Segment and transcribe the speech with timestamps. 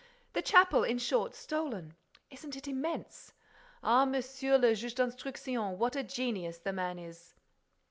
[0.33, 1.93] The chapel, in short, stolen!
[2.31, 3.33] Isn't it immense?
[3.83, 7.35] Ah, Monsieur le Juge d'Instruction, what a genius the man is!"